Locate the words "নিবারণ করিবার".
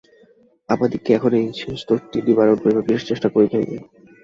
2.27-2.87